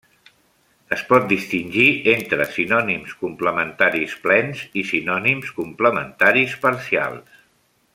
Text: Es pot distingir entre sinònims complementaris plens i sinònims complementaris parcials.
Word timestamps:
Es 0.95 1.03
pot 1.09 1.27
distingir 1.31 1.85
entre 2.13 2.47
sinònims 2.55 3.13
complementaris 3.21 4.17
plens 4.27 4.67
i 4.83 4.87
sinònims 4.95 5.55
complementaris 5.63 6.61
parcials. 6.69 7.43